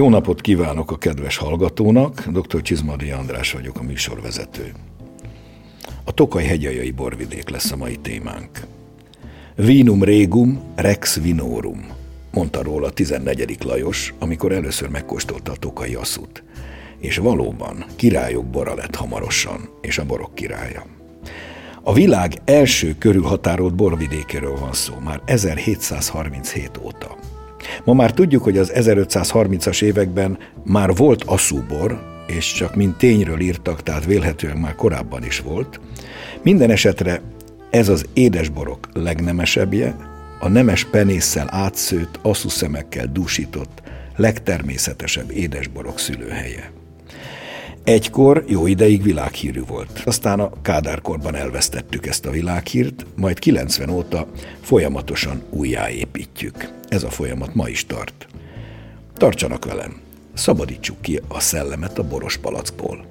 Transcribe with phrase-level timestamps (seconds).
[0.00, 2.62] Jó napot kívánok a kedves hallgatónak, dr.
[2.62, 4.72] Csizmadi András vagyok, a műsorvezető.
[6.04, 8.66] A Tokaj hegyajai borvidék lesz a mai témánk.
[9.54, 11.86] Vinum regum, rex vinorum,
[12.32, 13.56] mondta róla 14.
[13.64, 16.44] Lajos, amikor először megkóstolta a tokai asszút.
[16.98, 20.86] És valóban királyok bora lett hamarosan, és a borok királya.
[21.82, 27.16] A világ első körülhatárolt borvidékéről van szó, már 1737 óta.
[27.84, 33.82] Ma már tudjuk, hogy az 1530-as években már volt asszúbor, és csak mint tényről írtak,
[33.82, 35.80] tehát vélhetően már korábban is volt.
[36.42, 37.20] Minden esetre
[37.70, 39.96] ez az édesborok legnemesebbje,
[40.40, 43.82] a nemes penésszel átszőtt, asszúszemekkel dúsított,
[44.16, 46.79] legtermészetesebb édesborok szülőhelye.
[47.84, 50.02] Egykor jó ideig világhírű volt.
[50.04, 54.26] Aztán a Kádárkorban elvesztettük ezt a világhírt, majd 90 óta
[54.60, 56.68] folyamatosan újjáépítjük.
[56.88, 58.26] Ez a folyamat ma is tart.
[59.14, 60.00] Tartsanak velem,
[60.34, 63.04] szabadítsuk ki a szellemet a boros palackból.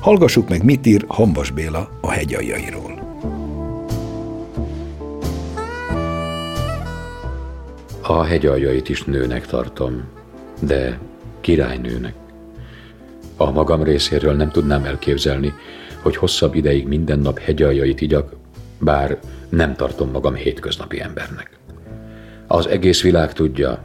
[0.00, 2.93] Hallgassuk meg, mit ír Hambas Béla a hegyaljairól.
[8.06, 10.04] A hegyaljait is nőnek tartom,
[10.60, 10.98] de
[11.40, 12.14] királynőnek.
[13.36, 15.54] A magam részéről nem tudnám elképzelni,
[16.02, 18.32] hogy hosszabb ideig minden nap hegyaljait igyak,
[18.78, 21.58] bár nem tartom magam hétköznapi embernek.
[22.46, 23.84] Az egész világ tudja,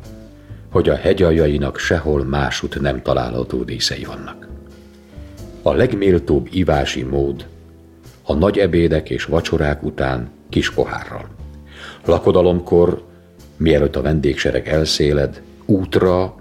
[0.71, 4.47] hogy a hegyaljainak sehol másút nem található díszei vannak.
[5.61, 7.47] A legméltóbb ivási mód
[8.23, 11.27] a nagy ebédek és vacsorák után kis pohárral.
[12.05, 13.07] Lakodalomkor
[13.59, 16.35] mielőtt a vendégsereg elszéled, útra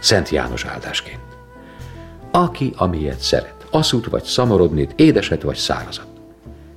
[0.00, 1.20] Szent János áldásként.
[2.30, 6.06] Aki amilyet szeret, aszút vagy szamorodnit, édeset vagy szárazat.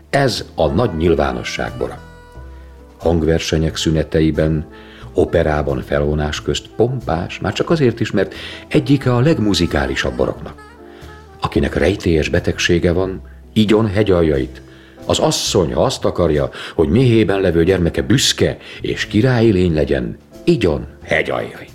[0.09, 1.99] Ez a nagy nyilvánosság bora.
[2.97, 4.67] Hangversenyek szüneteiben,
[5.13, 8.33] operában felvonás közt pompás, már csak azért is, mert
[8.67, 10.77] egyike a legmuzikálisabb boroknak.
[11.41, 13.21] Akinek rejtélyes betegsége van,
[13.53, 14.61] igyon hegyaljait,
[15.09, 20.87] az asszony, ha azt akarja, hogy méhében levő gyermeke büszke és királyi lény legyen, igyon
[21.03, 21.67] hegyaljai.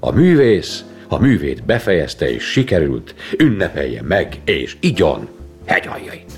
[0.00, 5.28] A művész, ha művét befejezte és sikerült, ünnepelje meg és igyon
[5.66, 6.32] hegyaljait.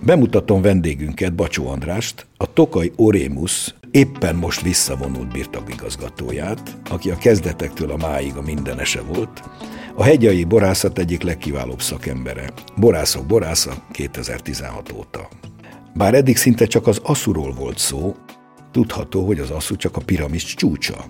[0.00, 7.96] Bemutatom vendégünket, Bacsó Andrást, a Tokaj Orémus éppen most visszavonult birtokigazgatóját, aki a kezdetektől a
[7.96, 9.42] máig a mindenese volt,
[9.96, 12.50] a hegyai borászat egyik legkiválóbb szakembere.
[12.76, 15.28] Borászok borásza 2016 óta.
[15.94, 18.14] Bár eddig szinte csak az aszuról volt szó,
[18.70, 21.04] tudható, hogy az asszú csak a piramis csúcsa.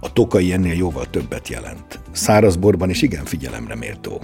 [0.00, 2.00] A tokai ennél jóval többet jelent.
[2.12, 4.22] Szárazborban is igen figyelemre méltó.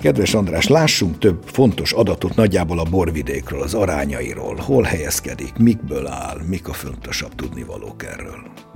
[0.00, 4.56] Kedves András, lássunk több fontos adatot nagyjából a borvidékről, az arányairól.
[4.56, 8.67] Hol helyezkedik, mikből áll, mik a fontosabb tudnivalók erről.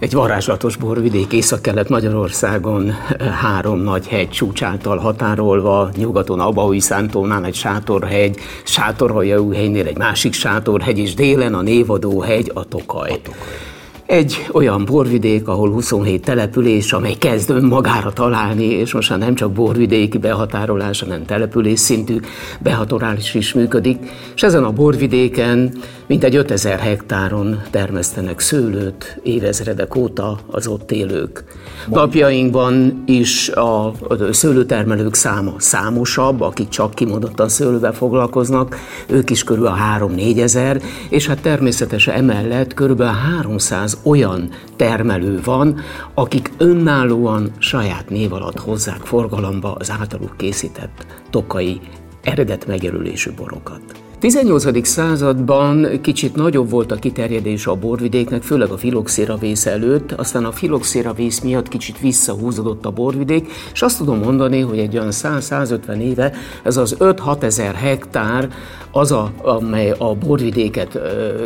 [0.00, 2.92] Egy varázslatos borvidék észak-kelet Magyarországon
[3.40, 11.14] három nagy hegy csúcsáltal határolva, nyugaton Abaúj Szántónál egy sátorhegy, Sátorhajaújhelynél egy másik sátorhegy, és
[11.14, 13.10] délen a névadó hegy, a Tokaj.
[13.10, 13.69] A Tokaj.
[14.10, 19.52] Egy olyan borvidék, ahol 27 település, amely kezd önmagára találni, és most már nem csak
[19.52, 22.20] borvidéki behatárolás, hanem település szintű
[22.60, 23.98] behatárolás is működik,
[24.34, 25.72] és ezen a borvidéken
[26.06, 31.44] mintegy 5000 hektáron termesztenek szőlőt évezredek óta az ott élők.
[31.88, 33.92] Napjainkban is a
[34.30, 39.68] szőlőtermelők száma számosabb, akik csak kimondottan szőlővel foglalkoznak, ők is kb.
[39.98, 43.02] 3-4 ezer, és hát természetesen emellett kb.
[43.02, 45.80] 300 olyan termelő van,
[46.14, 51.80] akik önállóan saját név alatt hozzák forgalomba az általuk készített tokai
[52.22, 53.80] eredet megjelölésű borokat.
[54.20, 54.86] 18.
[54.86, 60.52] században kicsit nagyobb volt a kiterjedés a borvidéknek, főleg a filoxéra vész előtt, aztán a
[60.52, 66.00] filoxéra vész miatt kicsit visszahúzódott a borvidék, és azt tudom mondani, hogy egy olyan 100-150
[66.00, 66.32] éve
[66.62, 68.48] ez az 5-6 ezer hektár
[68.90, 70.98] az, a, amely a borvidéket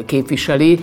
[0.06, 0.80] képviseli,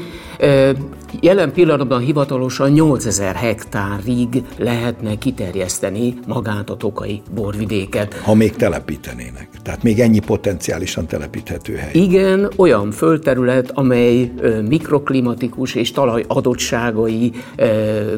[1.19, 8.13] Jelen pillanatban hivatalosan 8000 hektárig lehetne kiterjeszteni magát a tokai borvidéket.
[8.13, 9.49] Ha még telepítenének.
[9.63, 11.91] Tehát még ennyi potenciálisan telepíthető hely.
[11.93, 14.31] Igen, olyan földterület, amely
[14.67, 17.31] mikroklimatikus és talaj adottságai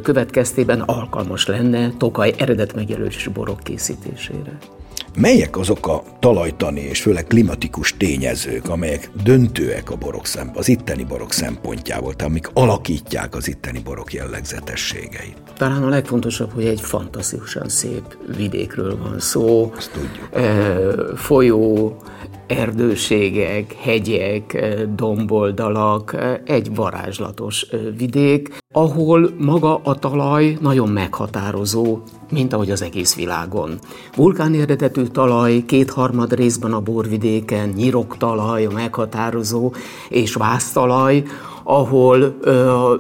[0.04, 4.58] következtében alkalmas lenne tokaj eredetmegjelölés borok készítésére.
[5.18, 11.04] Melyek azok a talajtani és főleg klimatikus tényezők, amelyek döntőek a borok szemp- az itteni
[11.04, 15.38] borok szempontjából, tehát amik alakítják az itteni borok jellegzetességeit?
[15.58, 19.74] Talán a legfontosabb, hogy egy fantasztikusan szép vidékről van szó.
[19.76, 20.30] Azt tudjuk.
[20.32, 21.98] E, folyó,
[22.58, 26.16] erdőségek, hegyek, domboldalak,
[26.46, 27.66] egy varázslatos
[27.98, 32.00] vidék, ahol maga a talaj nagyon meghatározó,
[32.32, 33.80] mint ahogy az egész világon.
[34.16, 39.74] Vulkán eredetű talaj, kétharmad részben a borvidéken, nyiroktalaj, a meghatározó,
[40.10, 41.24] és vásztalaj,
[41.64, 42.38] ahol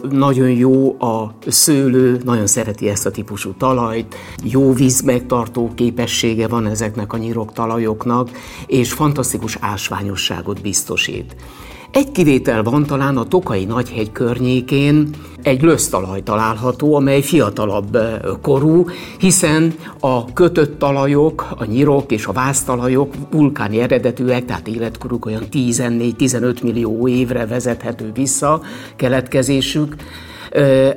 [0.09, 7.13] nagyon jó a szőlő, nagyon szereti ezt a típusú talajt, jó vízmegtartó képessége van ezeknek
[7.13, 8.29] a nyiroktalajoknak,
[8.67, 11.35] és fantasztikus ásványosságot biztosít.
[11.93, 15.09] Egy kivétel van talán a Tokai Nagyhegy környékén,
[15.43, 17.97] egy lösztalaj található, amely fiatalabb
[18.41, 18.85] korú,
[19.19, 26.63] hiszen a kötött talajok, a nyirok és a vásztalajok vulkáni eredetűek, tehát életkoruk olyan 14-15
[26.63, 28.61] millió évre vezethető vissza
[28.95, 29.95] keletkezésük,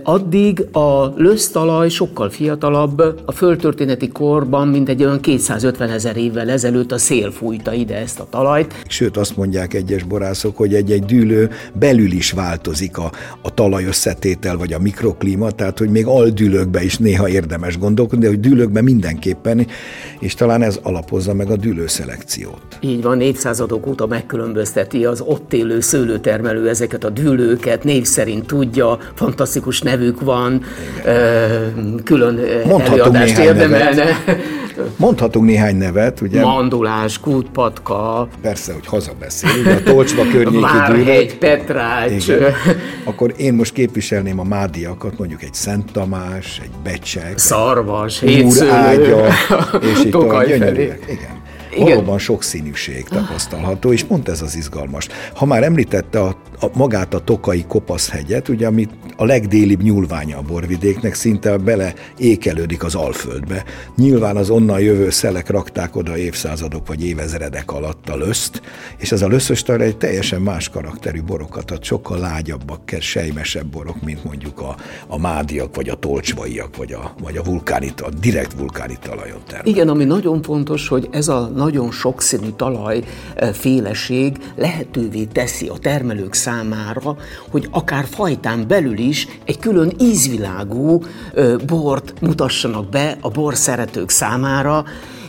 [0.03, 6.93] Addig a lösztalaj sokkal fiatalabb, a földtörténeti korban, mint egy olyan 250 ezer évvel ezelőtt
[6.93, 8.75] a szél fújta ide ezt a talajt.
[8.89, 13.11] Sőt, azt mondják egyes borászok, hogy egy-egy dűlő belül is változik a,
[13.43, 18.31] a talaj összetétel, vagy a mikroklíma, tehát hogy még aldülőkbe is néha érdemes gondolkodni, de
[18.31, 19.67] hogy dűlőkbe mindenképpen,
[20.19, 22.79] és talán ez alapozza meg a dűlőszelekciót.
[22.81, 28.99] Így van, évszázadok óta megkülönbözteti az ott élő szőlőtermelő ezeket a dűlőket, név szerint tudja,
[29.15, 30.63] fantasztikus klasszikus nevük van,
[31.01, 32.01] Igen.
[32.05, 33.95] külön Mondhatunk előadást érdemelne.
[33.95, 34.39] Nevet.
[34.97, 36.41] Mondhatunk néhány nevet, ugye?
[36.41, 38.29] Mandulás, Kútpatka.
[38.43, 42.29] Persze, hogy hazabeszél, ugye a Tolcsva környéki Várhegy, Petrács.
[42.29, 42.53] Igen.
[43.05, 49.27] Akkor én most képviselném a mádiakat, mondjuk egy Szent Tamás, egy Becsek, Szarvas, Hétszőlő, Ágya,
[49.93, 51.05] és itt a gyönyörűek.
[51.09, 51.45] Igen.
[51.77, 51.89] Igen.
[51.89, 55.09] valóban sokszínűség tapasztalható, és pont ez az izgalmas.
[55.35, 60.43] Ha már említette a, a magát a Tokai Kopaszhegyet, ugye, amit a legdélibb nyúlványa a
[60.43, 63.65] borvidéknek, szinte bele ékelődik az Alföldbe.
[63.97, 68.63] Nyilván az onnan jövő szelek rakták oda évszázadok vagy évezredek alatt a löszt,
[68.99, 74.25] és ez a löszöstar egy teljesen más karakterű borokat ad, sokkal lágyabbak, sejmesebb borok, mint
[74.25, 74.77] mondjuk a,
[75.07, 79.67] a mádiak, vagy a tolcsvaiak, vagy a, vagy a vulkánit, a direkt vulkáni talajon termel.
[79.67, 83.03] Igen, ami nagyon fontos, hogy ez a nagyon sokszínű talaj
[83.35, 87.17] eh, féleség lehetővé teszi a termelők számára,
[87.51, 91.03] hogy akár fajtán belül is egy külön ízvilágú
[91.67, 94.85] bort mutassanak be a bor szeretők számára,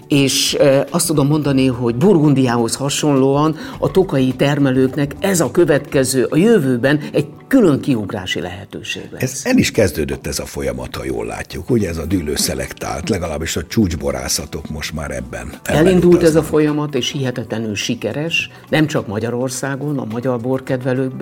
[0.07, 0.57] és
[0.89, 7.27] azt tudom mondani, hogy Burgundiához hasonlóan a tokai termelőknek ez a következő a jövőben egy
[7.47, 9.21] külön kiugrási lehetőség lesz.
[9.21, 11.69] Ez el is kezdődött ez a folyamat, ha jól látjuk.
[11.69, 15.47] Ugye ez a dűlő szelektált, legalábbis a csúcsborászatok most már ebben.
[15.63, 16.29] ebben Elindult utaznak.
[16.29, 21.13] ez a folyamat, és hihetetlenül sikeres, nem csak Magyarországon, a magyar borkedvelők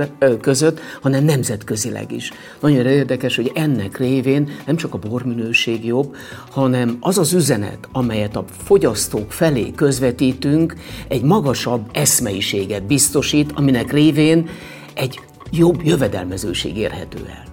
[0.42, 2.32] között, hanem nemzetközileg is.
[2.60, 6.16] Nagyon érdekes, hogy ennek révén nem csak a borminőség jobb,
[6.50, 8.46] hanem az az üzenet, amelyet a
[8.76, 10.76] fogyasztók felé közvetítünk,
[11.08, 14.50] egy magasabb eszmeiséget biztosít, aminek révén
[14.94, 15.20] egy
[15.52, 17.44] jobb jövedelmezőség érhető el.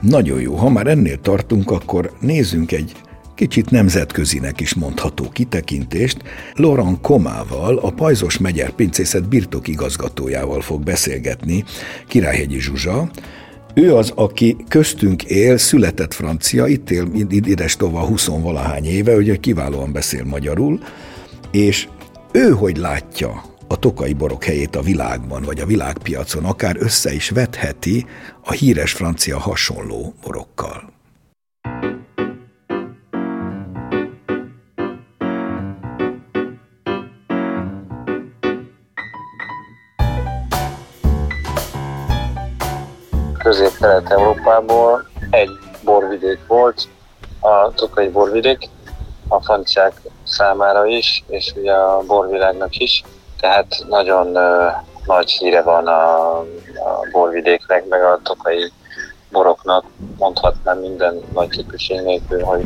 [0.00, 0.54] Nagyon jó.
[0.54, 2.92] Ha már ennél tartunk, akkor nézzünk egy
[3.34, 6.16] kicsit nemzetközinek is mondható kitekintést.
[6.54, 11.64] Laurent Komával, a Pajzos Megyer Pincészet birtok igazgatójával fog beszélgetni
[12.08, 13.10] Királyhegyi Zsuzsa,
[13.76, 19.36] ő az, aki köztünk él, született francia, itt él ides tova 20 valahány éve, ugye
[19.36, 20.80] kiválóan beszél magyarul,
[21.50, 21.88] és
[22.32, 27.30] ő hogy látja a tokai borok helyét a világban, vagy a világpiacon, akár össze is
[27.30, 28.06] vetheti
[28.44, 30.95] a híres francia hasonló borokkal.
[43.46, 45.50] Közép-Kelet-Európából egy
[45.84, 46.88] borvidék volt,
[47.40, 48.68] a Tokai borvidék,
[49.28, 49.92] a franciák
[50.24, 53.04] számára is, és ugye a borvilágnak is
[53.40, 54.72] tehát nagyon uh,
[55.04, 58.72] nagy híre van a, a borvidéknek, meg a tokai
[59.30, 59.84] boroknak.
[60.18, 62.64] Mondhatnám minden nagy képviség nélkül, hogy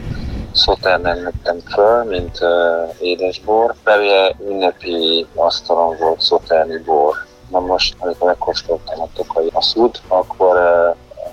[0.55, 3.75] Sauternen nettem föl, mint uh, édesbor.
[3.85, 7.29] Belőle ünnepi asztalon volt Sauterni bor.
[7.50, 10.57] Na most, amikor megkóstoltam a tokai aszút, akkor,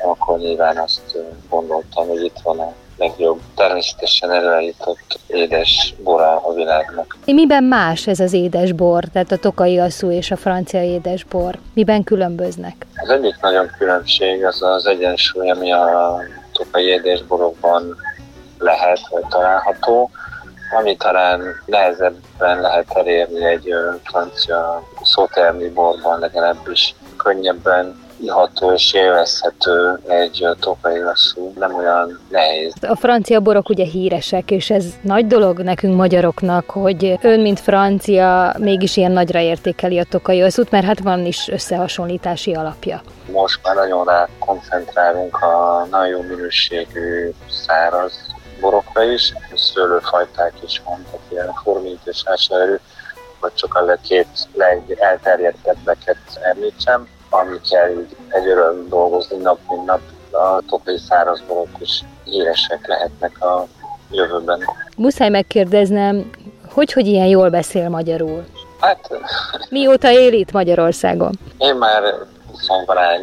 [0.04, 1.18] akkor nyilván azt
[1.50, 7.18] gondoltam, hogy itt van a legjobb, természetesen előállított édes bora a világnak.
[7.26, 11.60] Miben más ez az édes bor, tehát a tokai asszú és a francia édes bor?
[11.74, 12.86] Miben különböznek?
[12.96, 16.20] Az egyik nagyon különbség az az egyensúly, ami a
[16.52, 17.96] tokai édesborokban
[18.58, 20.10] lehet, vagy található,
[20.78, 30.48] ami talán nehezebben lehet elérni egy francia szótermi borban, legalábbis könnyebben iható és élvezhető egy
[30.60, 32.74] tokai lasszú, nem olyan nehéz.
[32.82, 38.56] A francia borok ugye híresek, és ez nagy dolog nekünk magyaroknak, hogy ön, mint francia,
[38.58, 43.02] mégis ilyen nagyra értékeli a tokai lasszút, mert hát van is összehasonlítási alapja.
[43.32, 51.26] Most már nagyon rá koncentrálunk a nagyon minőségű száraz borokra is, szőlőfajták is van, tehát
[51.30, 52.80] ilyen formint és ásárő,
[53.40, 57.90] vagy csak a két legelterjedtebbeket említsem, amikkel
[58.28, 60.00] egy öröm dolgozni nap, mint nap.
[60.32, 63.68] A tokai szárazborok is híresek lehetnek a
[64.12, 64.60] jövőben.
[64.98, 66.30] Muszáj megkérdeznem,
[66.74, 68.46] hogy, hogy ilyen jól beszél magyarul?
[68.80, 69.10] Hát...
[69.70, 71.32] Mióta él itt Magyarországon?
[71.58, 72.04] Én már
[72.52, 72.68] 20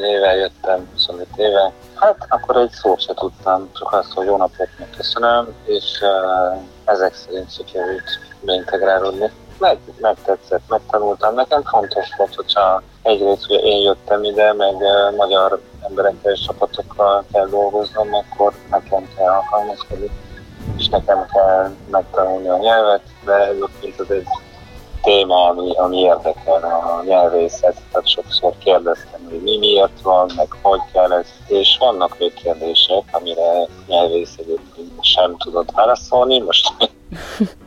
[0.00, 1.72] éve jöttem, 25 éve,
[2.04, 7.14] Hát akkor egy szót se tudtam, csak azt, hogy jó napot köszönöm, és uh, ezek
[7.14, 8.02] szerint sikerült
[8.40, 9.30] beintegrálódni.
[9.58, 11.34] Meg, megtetszett, megtanultam.
[11.34, 17.24] Nekem fontos volt, hogyha egyrészt hogy én jöttem ide, meg uh, magyar emberekkel és csapatokkal
[17.32, 20.10] kell dolgoznom, akkor nekem kell alkalmazkodni,
[20.76, 24.26] és nekem kell megtanulni a nyelvet, de egyébként ez egy
[25.02, 30.80] téma, ami, ami érdekel a nyelvészet, tehát sokszor kérdeztem, hogy mi miért van, meg hogy
[30.92, 36.72] kell ez, és vannak még kérdések, amire nyelvész egyébként sem tudott válaszolni, most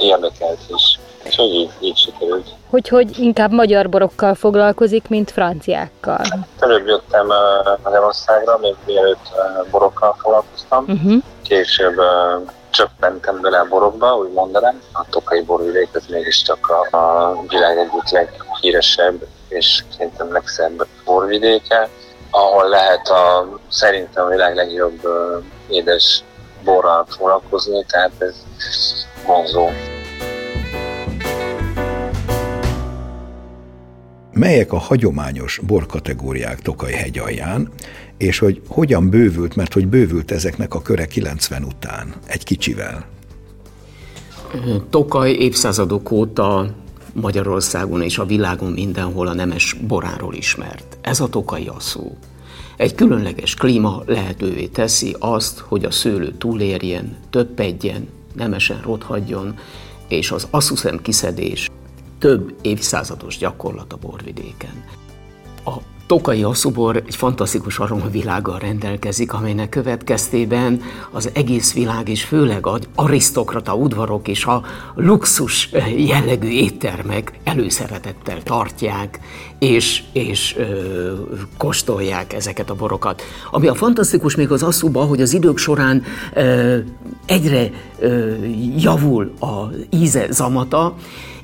[0.00, 0.98] érdekelt is.
[1.24, 2.48] Úgyhogy így, így sikerült.
[2.70, 6.20] Hogy, hogy inkább magyar borokkal foglalkozik, mint franciákkal?
[6.58, 7.26] Előbb jöttem
[7.82, 9.28] Magyarországra, még mielőtt
[9.70, 10.84] borokkal foglalkoztam.
[10.88, 11.22] Uh-huh.
[11.42, 11.94] Később
[12.70, 14.80] csöppentem bele a borokba, úgy mondanám.
[14.92, 21.88] A tokai borvidék ez mégiscsak a, a világ egyik leghíresebb és szerintem legszebb borvidéke,
[22.30, 26.22] ahol lehet a, szerintem a világ legjobb uh, édes
[26.64, 28.34] borral foglalkozni, tehát ez
[29.26, 29.68] vonzó.
[34.32, 37.68] Melyek a hagyományos borkategóriák Tokaj hegy alján,
[38.16, 43.06] és hogy hogyan bővült, mert hogy bővült ezeknek a köre 90 után, egy kicsivel.
[44.90, 46.74] Tokaj évszázadok óta
[47.12, 50.98] Magyarországon és a világon mindenhol a nemes boráról ismert.
[51.00, 52.16] Ez a tokai asszó.
[52.76, 59.58] Egy különleges klíma lehetővé teszi azt, hogy a szőlő túlérjen, többedjen, nemesen rothadjon,
[60.08, 61.70] és az asszuszem kiszedés
[62.18, 64.84] több évszázados gyakorlat a borvidéken.
[65.64, 65.74] A
[66.06, 70.80] Tokai Asszubor egy fantasztikus aromavilággal rendelkezik, amelynek következtében
[71.10, 74.62] az egész világ, és főleg az arisztokrata udvarok és a
[74.94, 79.20] luxus jellegű éttermek előszeretettel tartják,
[79.58, 81.12] és, és ö,
[81.56, 83.22] kóstolják ezeket a borokat.
[83.50, 86.02] Ami a fantasztikus még az asszuba, hogy az idők során
[86.34, 86.78] ö,
[87.26, 88.34] egyre ö,
[88.76, 90.94] javul a íze zamata,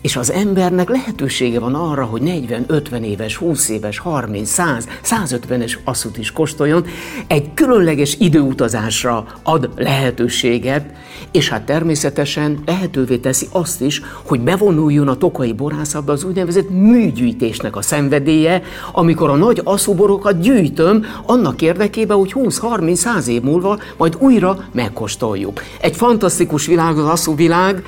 [0.00, 5.75] és az embernek lehetősége van arra, hogy 40, 50 éves, 20 éves, 30, 100, 150-es
[5.85, 6.85] asszut is kóstoljon,
[7.26, 10.85] egy különleges időutazásra ad lehetőséget,
[11.33, 17.76] és hát természetesen lehetővé teszi azt is, hogy bevonuljon a tokai borászatba az úgynevezett műgyűjtésnek
[17.76, 24.64] a szenvedélye, amikor a nagy asszuborokat gyűjtöm annak érdekében, hogy 20-30-100 év múlva majd újra
[24.73, 25.62] megkóstoljuk.
[25.80, 27.83] Egy fantasztikus világ az asszú világ,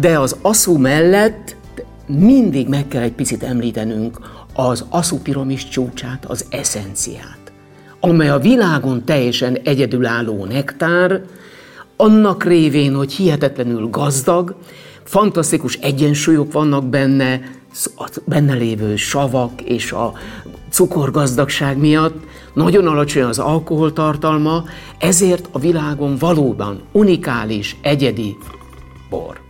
[0.00, 1.56] de az aszú mellett
[2.06, 4.18] mindig meg kell egy picit említenünk
[4.54, 7.52] az aszú piramis csúcsát, az eszenciát,
[8.00, 11.22] amely a világon teljesen egyedülálló nektár,
[11.96, 14.54] annak révén, hogy hihetetlenül gazdag,
[15.04, 17.40] fantasztikus egyensúlyok vannak benne,
[17.96, 20.12] a benne lévő savak és a
[20.70, 22.24] cukorgazdagság miatt,
[22.54, 24.64] nagyon alacsony az alkoholtartalma,
[24.98, 28.36] ezért a világon valóban unikális, egyedi
[29.10, 29.45] bor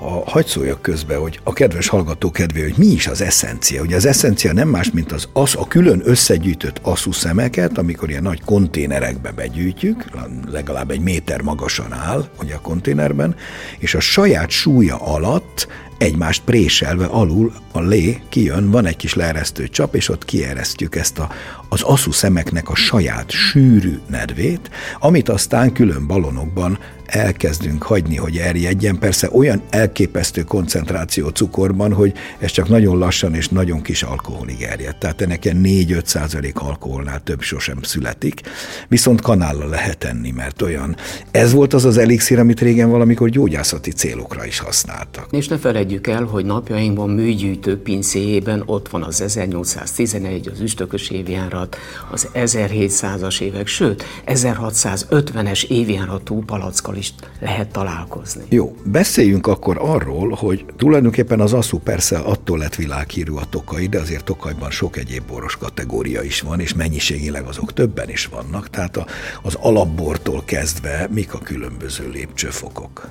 [0.00, 3.82] ha hagyd szóljak közbe, hogy a kedves hallgató kedvé, hogy mi is az eszencia.
[3.82, 8.22] Ugye az eszencia nem más, mint az, az a külön összegyűjtött asszú szemeket, amikor ilyen
[8.22, 10.04] nagy konténerekbe begyűjtjük,
[10.50, 13.36] legalább egy méter magasan áll, ugye a konténerben,
[13.78, 19.68] és a saját súlya alatt egymást préselve alul a lé kijön, van egy kis leeresztő
[19.68, 21.30] csap, és ott kieresztjük ezt a,
[21.68, 26.78] az aszú szemeknek a saját sűrű nedvét, amit aztán külön balonokban
[27.10, 28.98] elkezdünk hagyni, hogy erjedjen.
[28.98, 34.96] Persze olyan elképesztő koncentráció cukorban, hogy ez csak nagyon lassan és nagyon kis alkoholig erjed.
[34.96, 38.40] Tehát ennek 4-5 százalék alkoholnál több sosem születik.
[38.88, 40.96] Viszont kanállal lehet enni, mert olyan.
[41.30, 45.26] Ez volt az az elixír, amit régen valamikor gyógyászati célokra is használtak.
[45.30, 51.76] És ne felejtjük el, hogy napjainkban műgyűjtő pincéjében ott van az 1811, az üstökös évjárat,
[52.10, 58.42] az 1700-as évek, sőt, 1650-es évjáratú palackali is lehet találkozni.
[58.48, 63.98] Jó, beszéljünk akkor arról, hogy tulajdonképpen az asszú persze attól lett világhírű a tokai, de
[63.98, 68.96] azért Tokajban sok egyéb boros kategória is van, és mennyiségileg azok többen is vannak, tehát
[68.96, 69.06] a,
[69.42, 73.08] az alapbortól kezdve mik a különböző lépcsőfokok?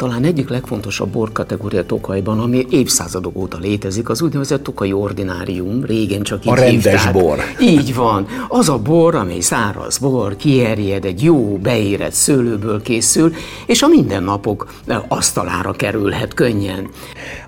[0.00, 6.44] Talán egyik legfontosabb borkategória Tokajban, ami évszázadok óta létezik, az úgynevezett Tokai Ordinárium, régen csak
[6.44, 7.12] így A rendes hívták.
[7.12, 7.38] bor.
[7.60, 8.26] Így van.
[8.48, 13.34] Az a bor, amely száraz bor, kierjed, egy jó, beérett szőlőből készül,
[13.66, 14.72] és a mindennapok
[15.08, 16.88] asztalára kerülhet könnyen.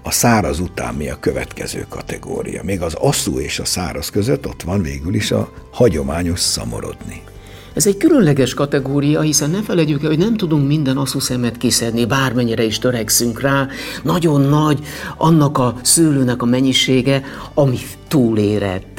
[0.03, 2.63] A száraz után mi a következő kategória?
[2.65, 7.23] Még az asszú és a száraz között ott van végül is a hagyományos szamorodni.
[7.75, 12.65] Ez egy különleges kategória, hiszen ne felejtjük el, hogy nem tudunk minden asszus-szemet kiszedni, bármennyire
[12.65, 13.69] is törekszünk rá.
[14.03, 14.79] Nagyon nagy
[15.17, 17.23] annak a szőlőnek a mennyisége,
[17.55, 18.93] ami túlérett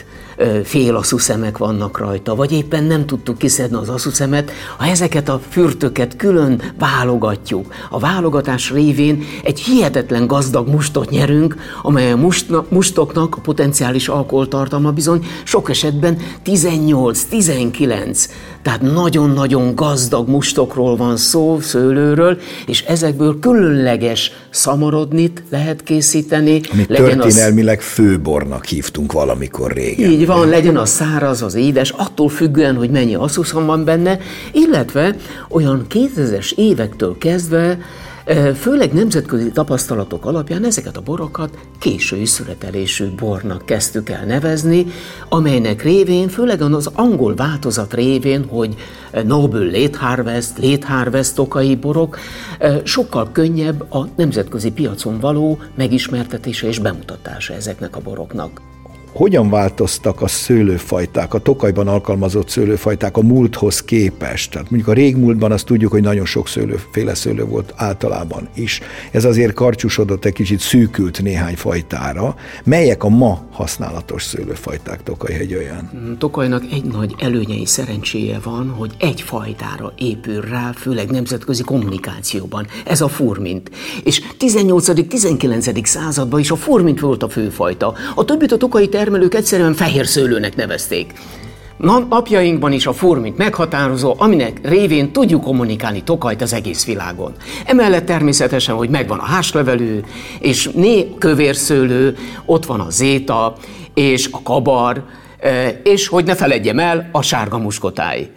[0.63, 6.15] fél szemek vannak rajta, vagy éppen nem tudtuk kiszedni az asszus-szemet, ha ezeket a fürtöket
[6.15, 7.73] külön válogatjuk.
[7.89, 14.91] A válogatás révén egy hihetetlen gazdag mustot nyerünk, amely a mustna, mustoknak a potenciális alkoholtartalma
[14.91, 18.25] bizony sok esetben 18-19
[18.63, 26.61] tehát nagyon-nagyon gazdag mustokról van szó, szőlőről, és ezekből különleges szamorodnit lehet készíteni.
[26.71, 27.83] Amit történelmileg az...
[27.83, 30.11] főbornak hívtunk valamikor régen.
[30.11, 34.19] Így van, legyen az száraz, az édes, attól függően, hogy mennyi asszuszon van benne,
[34.51, 35.15] illetve
[35.49, 37.77] olyan 2000-es évektől kezdve
[38.55, 44.85] Főleg nemzetközi tapasztalatok alapján ezeket a borokat késői születelésű bornak kezdtük el nevezni,
[45.29, 48.75] amelynek révén, főleg az angol változat révén, hogy
[49.23, 52.19] Noble Late Harvest, Late Harvest okai borok,
[52.83, 58.61] sokkal könnyebb a nemzetközi piacon való megismertetése és bemutatása ezeknek a boroknak
[59.13, 64.51] hogyan változtak a szőlőfajták, a tokajban alkalmazott szőlőfajták a múlthoz képest?
[64.51, 68.81] Tehát mondjuk a régmúltban azt tudjuk, hogy nagyon sok szőlőféle szőlő volt általában is.
[69.11, 72.35] Ez azért karcsúsodott, egy kicsit szűkült néhány fajtára.
[72.63, 75.89] Melyek a ma használatos szőlőfajták Tokaj-hegyőjén?
[75.95, 81.63] Mm, Tokajnak egy nagy előnye és szerencséje van, hogy egy fajtára épül rá, főleg nemzetközi
[81.63, 82.67] kommunikációban.
[82.85, 83.71] Ez a furmint.
[84.03, 85.85] És 18.-19.
[85.85, 87.93] században is a furmint volt a főfajta.
[88.15, 91.13] A többit a tokai termelők egyszerűen fehér szőlőnek nevezték.
[92.09, 97.33] Napjainkban is a formint meghatározó, aminek révén tudjuk kommunikálni Tokajt az egész világon.
[97.65, 100.03] Emellett természetesen, hogy megvan a háslevelő,
[100.39, 103.55] és né kövérszőlő, ott van a zéta,
[103.93, 105.03] és a kabar,
[105.83, 108.29] és hogy ne feledjem el, a sárga muskotáj.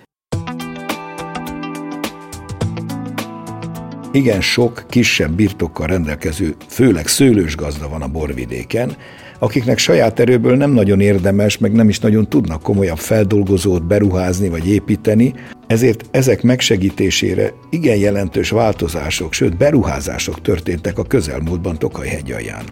[4.12, 8.96] Igen sok kisebb birtokkal rendelkező, főleg szőlős gazda van a borvidéken,
[9.38, 14.68] akiknek saját erőből nem nagyon érdemes, meg nem is nagyon tudnak komolyabb feldolgozót beruházni vagy
[14.68, 15.34] építeni,
[15.66, 22.64] ezért ezek megsegítésére igen jelentős változások, sőt beruházások történtek a közelmúltban Tokaj hegyalján.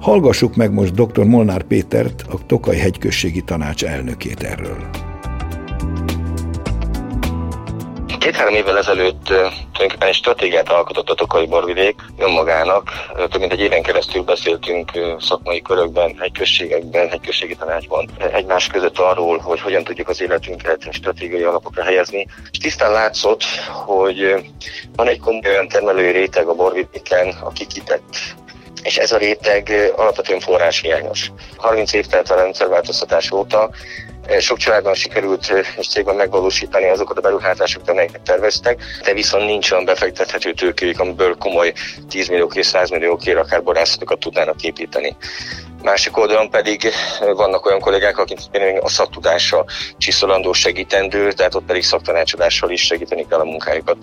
[0.00, 1.24] Hallgassuk meg most dr.
[1.24, 5.07] Molnár Pétert, a Tokaj hegyközségi tanács elnökét erről.
[8.28, 12.90] Két-három évvel ezelőtt tulajdonképpen egy stratégiát alkotott a borvidék önmagának.
[13.16, 19.60] Több mint egy éven keresztül beszéltünk szakmai körökben, hegyközségekben, hegyközségi tanácsban egymás között arról, hogy
[19.60, 22.26] hogyan tudjuk az életünket stratégiai alapokra helyezni.
[22.50, 23.42] És tisztán látszott,
[23.86, 24.34] hogy
[24.96, 28.16] van egy komoly termelői réteg a borvidéken, aki kitett
[28.82, 31.30] és ez a réteg alapvetően forráshiányos.
[31.56, 33.70] 30 év telt a rendszerváltoztatás óta,
[34.38, 39.84] sok családban sikerült és cégben megvalósítani azokat a beruházásokat, amelyeket terveztek, de viszont nincs olyan
[39.84, 41.72] befektethető tőkéjük, amiből komoly
[42.08, 45.16] 10 milliók és 100 milliók ér akár borászatokat tudnának építeni.
[45.82, 46.92] Másik oldalon pedig
[47.34, 48.38] vannak olyan kollégák, akik
[48.80, 49.64] a szaktudása
[49.98, 53.96] csiszolandó segítendő, tehát ott pedig szaktanácsadással is segíteni kell a munkájukat.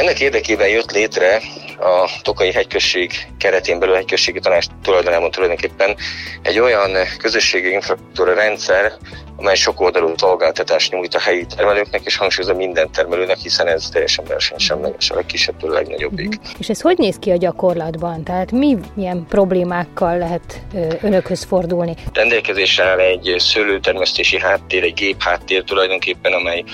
[0.00, 1.40] Ennek érdekében jött létre
[1.78, 5.96] a Tokai hegyközség keretén belül a hegyközségi tanács tulajdonában tulajdonképpen
[6.42, 8.92] egy olyan közösségi infrastruktúra rendszer,
[9.36, 14.24] amely sok oldalú szolgáltatást nyújt a helyi termelőknek, és hangsúlyozza minden termelőnek, hiszen ez teljesen
[14.24, 16.26] versenysemleges, a legkisebbtől a legnagyobbig.
[16.26, 16.44] Uh-huh.
[16.58, 18.24] És ez hogy néz ki a gyakorlatban?
[18.24, 21.94] Tehát mi milyen problémákkal lehet ö, önökhöz fordulni?
[22.12, 26.64] Rendelkezésre áll egy szőlőtermesztési háttér, egy gép háttér tulajdonképpen, amely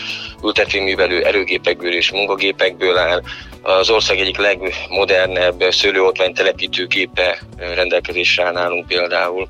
[0.43, 3.16] ültetvényművelő erőgépekből és munkagépekből áll,
[3.63, 9.49] az ország egyik legmodernebb szőlőotvány telepítőképe rendelkezésre áll nálunk például.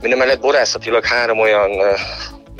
[0.00, 1.70] Mindemellett borászatilag három olyan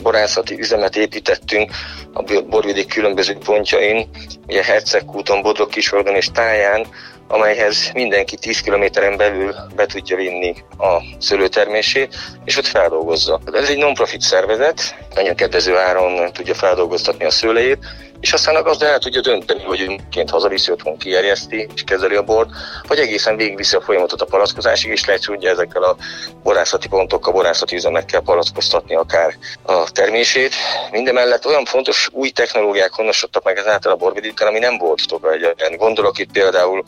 [0.02, 1.70] borászati üzemet építettünk
[2.12, 4.08] a borvidék különböző pontjain,
[4.46, 6.86] ugye Hercegkúton, Bodrog Kisvardon és Táján,
[7.28, 13.40] amelyhez mindenki 10 kilométeren belül be tudja vinni a szőlőtermését, és ott feldolgozza.
[13.52, 17.86] Ez egy non-profit szervezet, nagyon kedvező áron tudja feldolgoztatni a szőlejét,
[18.20, 22.22] és aztán a gazda el tudja dönteni, hogy önként hazaviszi otthon kierjeszti és kezeli a
[22.22, 22.50] bort,
[22.86, 25.96] vagy egészen végigviszi a folyamatot a palackozásig, és lehet tudja ezekkel a
[26.42, 30.54] borászati pontokkal, borászati üzemekkel palackoztatni akár a termését.
[30.90, 35.76] Mindemellett olyan fontos új technológiák honosodtak meg ezáltal a borvidéken, ami nem volt Tokajegyen.
[35.76, 36.84] Gondolok itt például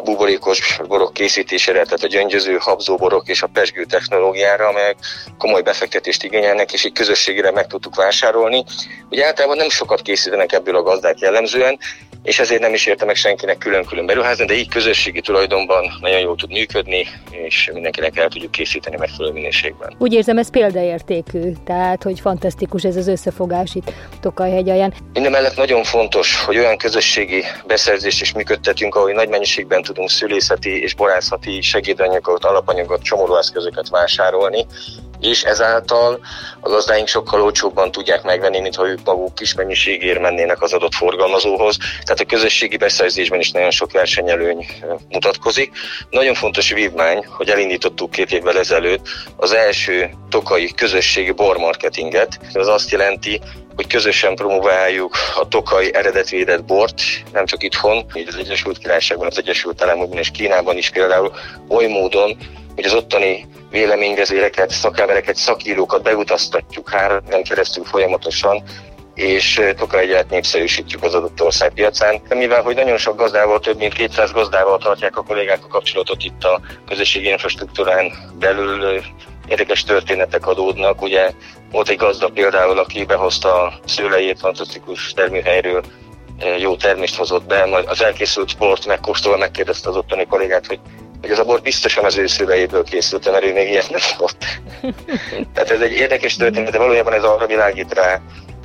[0.00, 4.96] a buborékos borok készítésére, tehát a gyöngyöző habzóborok és a pesgő technológiára, amelyek
[5.38, 8.64] komoly befektetést igényelnek, és így közösségére meg tudtuk vásárolni.
[9.10, 11.78] Ugye általában nem sokat készítenek ebből a gazdák jellemzően,
[12.28, 16.36] és ezért nem is érte meg senkinek külön-külön beruházni, de így közösségi tulajdonban nagyon jól
[16.36, 19.94] tud működni, és mindenkinek el tudjuk készíteni megfelelő minőségben.
[19.98, 24.94] Úgy érzem, ez példaértékű, tehát hogy fantasztikus ez az összefogás itt Tokajhegy alján.
[25.12, 30.82] Minden mellett nagyon fontos, hogy olyan közösségi beszerzést is működtetünk, ahol nagy mennyiségben tudunk szülészeti
[30.82, 34.66] és borászati segédanyagokat, alapanyagot, csomóróeszközöket vásárolni,
[35.20, 36.20] és ezáltal
[36.60, 40.94] a gazdáink sokkal olcsóbban tudják megvenni, mint ha ők maguk kis mennyiségért mennének az adott
[40.94, 41.76] forgalmazóhoz.
[41.76, 44.66] Tehát a közösségi beszerzésben is nagyon sok versenyelőny
[45.08, 45.72] mutatkozik.
[46.10, 52.38] Nagyon fontos vívmány, hogy elindítottuk két évvel ezelőtt az első tokai közösségi bormarketinget.
[52.52, 53.40] Ez azt jelenti,
[53.78, 59.38] hogy közösen promováljuk a tokai eredetvédett bort, nem csak itthon, így az Egyesült Királyságban, az
[59.38, 61.32] Egyesült Államokban és Kínában is például
[61.68, 62.36] oly módon,
[62.74, 68.62] hogy az ottani véleményvezéreket, szakembereket, szakírókat beutaztatjuk három keresztül folyamatosan,
[69.14, 69.60] és
[69.90, 72.20] egyet népszerűsítjük az adott ország piacán.
[72.28, 76.44] Mivel, hogy nagyon sok gazdával, több mint 200 gazdával tartják a kollégák a kapcsolatot itt
[76.44, 79.02] a közösségi infrastruktúrán belül,
[79.48, 81.02] érdekes történetek adódnak.
[81.02, 81.30] Ugye
[81.70, 85.82] volt egy gazda például, aki behozta a szőlejét fantasztikus termőhelyről,
[86.58, 90.80] jó termést hozott be, majd az elkészült sport megkóstolva megkérdezte az ottani kollégát, hogy
[91.20, 94.44] hogy az a bor biztosan az ő szülejéből készült, mert ő még ilyet nem szokott.
[95.54, 98.20] Tehát ez egy érdekes történet, de valójában ez arra világít rá,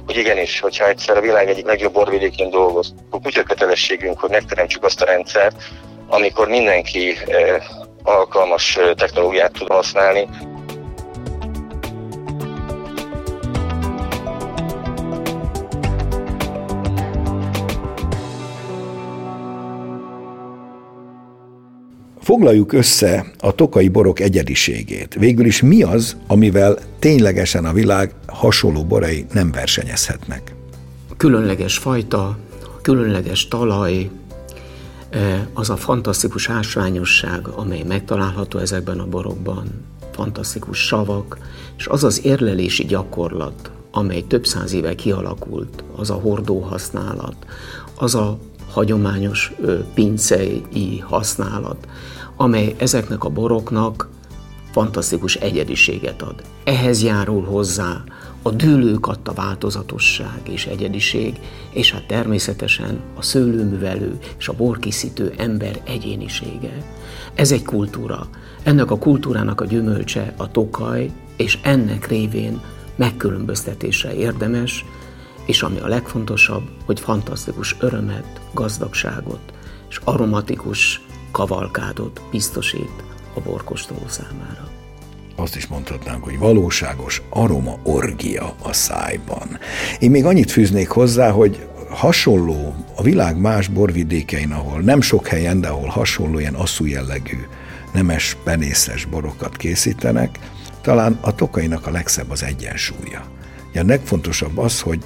[0.05, 4.83] hogy igenis, hogyha egyszer a világ egyik legjobb borvidékén dolgoz, akkor kutya kötelességünk, hogy megteremtsük
[4.83, 5.55] azt a rendszert,
[6.07, 7.63] amikor mindenki eh,
[8.03, 10.27] alkalmas eh, technológiát tud használni,
[22.23, 25.13] Foglaljuk össze a tokai borok egyediségét.
[25.13, 30.55] Végül is mi az, amivel ténylegesen a világ hasonló borai nem versenyezhetnek?
[31.17, 32.37] Különleges fajta,
[32.81, 34.09] különleges talaj,
[35.09, 39.67] e, az a fantasztikus ásványosság, amely megtalálható ezekben a borokban,
[40.11, 41.37] fantasztikus savak,
[41.77, 47.35] és az az érlelési gyakorlat, amely több száz éve kialakult, az a hordó használat,
[47.95, 48.37] az a
[48.73, 49.53] hagyományos
[49.93, 51.87] pincei használat,
[52.35, 54.09] amely ezeknek a boroknak
[54.71, 56.43] fantasztikus egyediséget ad.
[56.63, 58.03] Ehhez járul hozzá
[58.41, 61.39] a dűlők adta változatosság és egyediség,
[61.71, 66.83] és hát természetesen a szőlőművelő és a borkészítő ember egyénisége.
[67.33, 68.27] Ez egy kultúra.
[68.63, 72.61] Ennek a kultúrának a gyümölcse a tokaj, és ennek révén
[72.95, 74.85] megkülönböztetésre érdemes,
[75.45, 79.53] és ami a legfontosabb, hogy fantasztikus örömet, gazdagságot
[79.89, 81.01] és aromatikus
[81.31, 83.03] kavalkádot biztosít
[83.33, 84.67] a borkostoló számára.
[85.35, 89.57] Azt is mondhatnánk, hogy valóságos aroma orgia a szájban.
[89.99, 95.61] Én még annyit fűznék hozzá, hogy hasonló a világ más borvidékein, ahol nem sok helyen,
[95.61, 97.37] de ahol hasonló ilyen asszú jellegű
[97.93, 100.39] nemes, penészes borokat készítenek,
[100.81, 103.25] talán a tokainak a legszebb az egyensúlya.
[103.75, 105.03] A legfontosabb az, hogy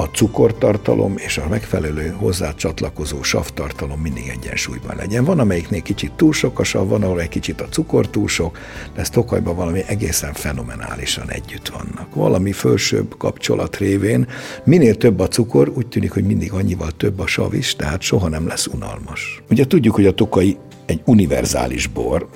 [0.00, 5.24] a cukortartalom és a megfelelő hozzá csatlakozó savtartalom mindig egyensúlyban legyen.
[5.24, 8.58] Van, amelyiknél kicsit túl sok a sav, van, ahol egy kicsit a cukor túl sok,
[8.94, 12.14] de ez Tokajban valami egészen fenomenálisan együtt vannak.
[12.14, 14.28] Valami fölsőbb kapcsolat révén
[14.64, 18.28] minél több a cukor, úgy tűnik, hogy mindig annyival több a sav is, tehát soha
[18.28, 19.42] nem lesz unalmas.
[19.50, 20.56] Ugye tudjuk, hogy a tokai
[20.86, 22.28] egy univerzális bor,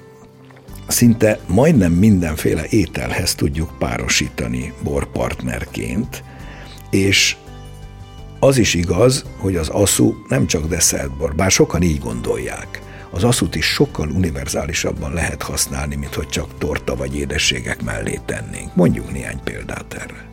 [0.87, 6.25] szinte majdnem mindenféle ételhez tudjuk párosítani borpartnerként,
[6.91, 7.37] és
[8.45, 12.83] az is igaz, hogy az aszú nem csak desszertbor, bár sokan így gondolják.
[13.11, 18.75] Az aszút is sokkal univerzálisabban lehet használni, mint hogy csak torta vagy édességek mellé tennénk.
[18.75, 20.29] Mondjuk néhány példát erre.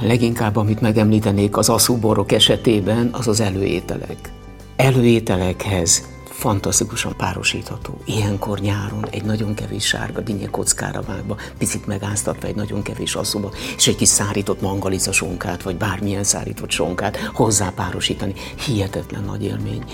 [0.00, 4.32] Leginkább, amit megemlítenék az aszúborok esetében, az az előételek.
[4.76, 6.08] Előételekhez
[6.44, 7.98] fantasztikusan párosítható.
[8.04, 13.50] Ilyenkor nyáron egy nagyon kevés sárga dinnye kockára vágva, picit megáztatva egy nagyon kevés asszóba,
[13.76, 18.34] és egy kis szárított mangalica sonkát, vagy bármilyen szárított sonkát hozzá párosítani.
[18.66, 19.84] Hihetetlen nagy élmény.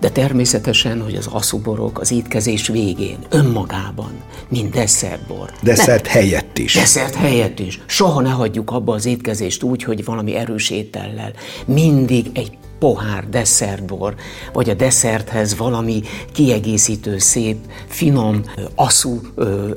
[0.00, 4.12] de természetesen, hogy az aszuborok az étkezés végén, önmagában,
[4.48, 5.52] mint desszertbor.
[5.62, 6.74] Desszert ne, helyett is.
[6.74, 7.80] Desszert helyett is.
[7.86, 11.32] Soha ne hagyjuk abba az étkezést úgy, hogy valami erős étellel.
[11.66, 14.14] Mindig egy pohár desszertbor,
[14.52, 18.42] vagy a desszerthez valami kiegészítő, szép, finom,
[18.74, 19.20] aszú,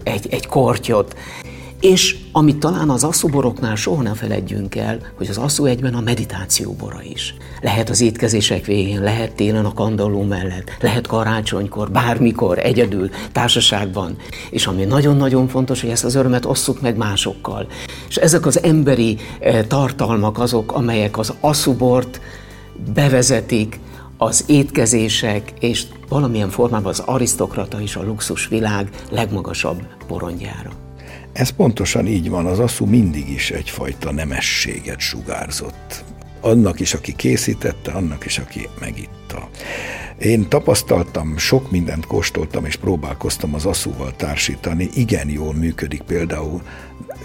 [0.03, 1.15] egy, egy kortyot.
[1.79, 6.71] És amit talán az asszuboroknál soha ne feledjünk el, hogy az asszú egyben a meditáció
[6.71, 7.35] bora is.
[7.61, 14.15] Lehet az étkezések végén, lehet télen a kandalló mellett, lehet karácsonykor, bármikor, egyedül, társaságban.
[14.49, 17.67] És ami nagyon-nagyon fontos, hogy ezt az örömet osszuk meg másokkal.
[18.09, 19.17] És ezek az emberi
[19.67, 22.21] tartalmak azok, amelyek az asszubort
[22.93, 23.79] bevezetik
[24.17, 30.69] az étkezések és valamilyen formában az arisztokrata és a luxus világ legmagasabb porondjára.
[31.33, 36.03] Ez pontosan így van, az asszú mindig is egyfajta nemességet sugárzott.
[36.41, 39.49] Annak is, aki készítette, annak is, aki megitta.
[40.19, 44.89] Én tapasztaltam, sok mindent kóstoltam és próbálkoztam az asszúval társítani.
[44.93, 46.61] Igen jól működik például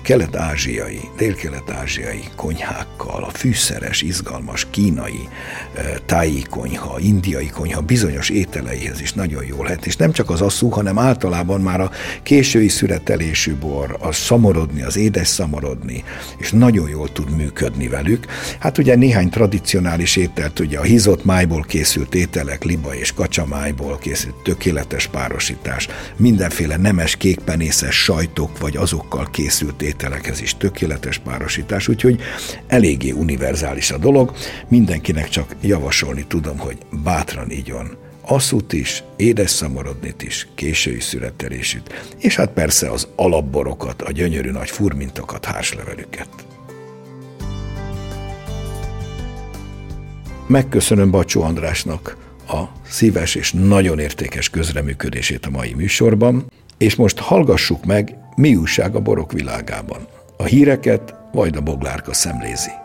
[0.04, 5.28] kelet-ázsiai, dél-kelet-ázsiai konyhákkal, a fűszeres, izgalmas kínai
[5.74, 9.86] eh, táji konyha, indiai konyha bizonyos ételeihez is nagyon jól lehet.
[9.86, 11.90] És nem csak az asszú, hanem általában már a
[12.22, 16.04] késői szüretelésű bor, a szamorodni, az édes szamorodni,
[16.38, 18.26] és nagyon jól tud működni velük.
[18.58, 24.34] Hát ugye néhány tradicionális ételt, ugye a hízott májból készült ételek, liba és kacsamájból készült
[24.42, 32.20] tökéletes párosítás, mindenféle nemes kékpenészes sajtok, vagy azokkal készült ételek, ételekhez is tökéletes párosítás, úgyhogy
[32.66, 34.32] eléggé univerzális a dolog.
[34.68, 42.36] Mindenkinek csak javasolni tudom, hogy bátran igyon asszút is, édes szamorodnit is, késői születelésűt, és
[42.36, 46.28] hát persze az alapborokat, a gyönyörű nagy furmintokat, hárslevelüket.
[50.46, 52.16] Megköszönöm Bacsó Andrásnak
[52.48, 56.44] a szíves és nagyon értékes közreműködését a mai műsorban,
[56.78, 60.06] és most hallgassuk meg mi újság a borok világában?
[60.36, 62.83] A híreket Vajda Boglárka szemlézi.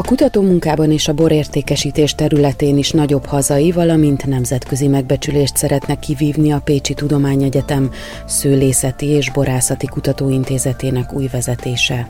[0.00, 6.60] A kutatómunkában és a borértékesítés területén is nagyobb hazai, valamint nemzetközi megbecsülést szeretne kivívni a
[6.64, 7.90] Pécsi Tudományegyetem
[8.26, 12.08] Szőlészeti és Borászati Kutatóintézetének új vezetése.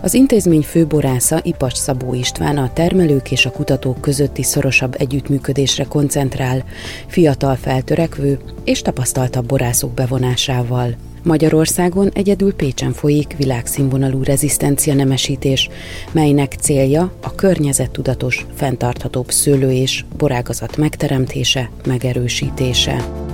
[0.00, 6.64] Az intézmény főborásza Ipacs Szabó István a termelők és a kutatók közötti szorosabb együttműködésre koncentrál,
[7.06, 11.07] fiatal feltörekvő és tapasztaltabb borászok bevonásával.
[11.28, 15.68] Magyarországon egyedül Pécsen folyik világszínvonalú rezisztencia nemesítés,
[16.12, 23.27] melynek célja a környezettudatos, fenntarthatóbb szőlő és borágazat megteremtése, megerősítése.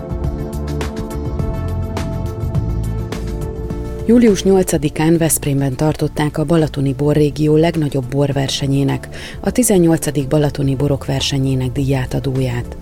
[4.06, 9.08] Július 8-án Veszprémben tartották a Balatoni Borrégió legnagyobb borversenyének,
[9.40, 10.26] a 18.
[10.28, 12.76] Balatoni Borok versenyének díjátadóját.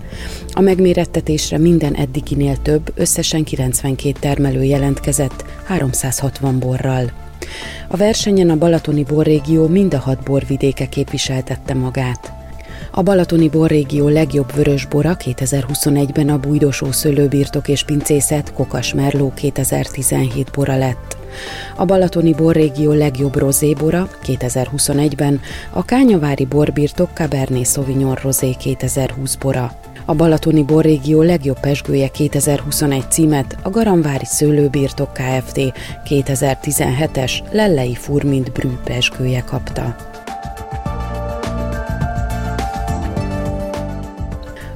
[0.53, 7.11] A megmérettetésre minden eddiginél több, összesen 92 termelő jelentkezett, 360 borral.
[7.87, 12.42] A versenyen a Balatoni Borrégió mind a hat borvidéke képviseltette magát.
[12.95, 20.51] A Balatoni borrégió legjobb vörös bora 2021-ben a Bújdosó Szőlőbirtok és Pincészet Kokas Merló 2017
[20.51, 21.17] bora lett.
[21.75, 29.71] A Balatoni borrégió legjobb rozébora 2021-ben a Kányavári borbirtok Cabernet Sauvignon Rosé 2020 bora.
[30.05, 35.59] A Balatoni borrégió legjobb pesgője 2021 címet a Garamvári Szőlőbirtok Kft.
[36.09, 40.11] 2017-es Lellei Furmint Brű pesgője kapta.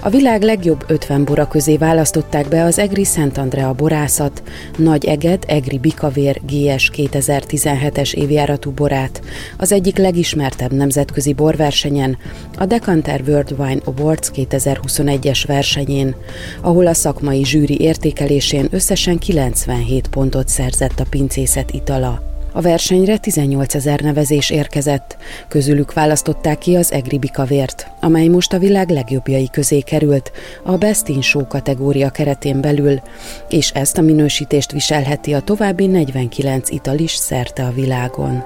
[0.08, 4.44] A világ legjobb 50 bora közé választották be az Egri Szent Andrea borászat,
[4.78, 9.22] Nagy Eged Egri Bikavér GS 2017-es évjáratú borát,
[9.58, 12.18] az egyik legismertebb nemzetközi borversenyen,
[12.58, 16.16] a Decanter World Wine Awards 2021-es versenyén,
[16.62, 22.37] ahol a szakmai zsűri értékelésén összesen 97 pontot szerzett a pincészet itala.
[22.58, 25.18] A versenyre 18 ezer nevezés érkezett,
[25.48, 30.32] közülük választották ki az Egri Bikavért, amely most a világ legjobbjai közé került
[30.64, 33.02] a Best in Show kategória keretén belül,
[33.50, 38.44] és ezt a minősítést viselheti a további 49 ital is szerte a világon.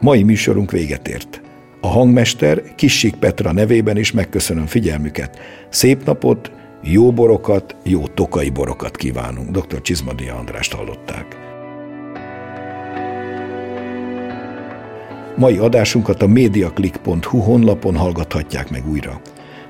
[0.00, 1.43] Mai műsorunk véget ért.
[1.84, 5.38] A hangmester Kissik Petra nevében is megköszönöm figyelmüket.
[5.68, 6.50] Szép napot,
[6.82, 9.50] jó borokat, jó tokai borokat kívánunk.
[9.50, 9.80] Dr.
[9.80, 11.36] Csizmadia Andrást hallották.
[15.36, 19.20] Mai adásunkat a mediaclick.hu honlapon hallgathatják meg újra.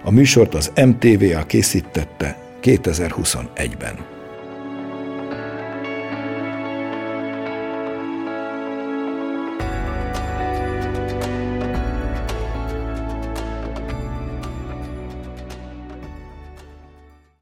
[0.05, 4.14] A műsort az MTVA készítette 2021-ben.